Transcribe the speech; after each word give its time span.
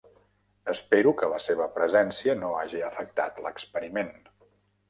Espero 0.71 1.11
que 1.19 1.29
la 1.33 1.41
seva 1.49 1.67
presència 1.77 2.37
no 2.41 2.51
hagi 2.63 2.81
afectat 2.91 3.41
l"experiment. 3.47 4.15